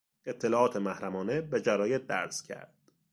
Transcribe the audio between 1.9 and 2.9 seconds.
درز کرد.